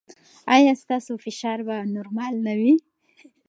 ایا 0.55 0.73
ستاسو 0.83 1.11
فشار 1.23 1.59
به 1.67 1.75
نورمال 1.95 2.33
نه 2.45 2.53
وي؟ 2.59 2.73